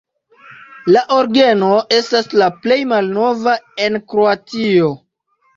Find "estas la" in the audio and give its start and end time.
1.99-2.49